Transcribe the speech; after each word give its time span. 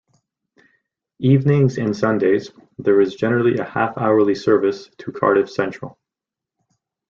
Evenings 1.19 1.77
and 1.77 1.95
Sundays, 1.95 2.49
there 2.79 3.01
is 3.01 3.13
generally 3.13 3.59
a 3.59 3.63
half-hourly 3.63 4.33
service 4.33 4.89
to 4.97 5.11
Cardiff 5.11 5.47
Central. 5.47 5.99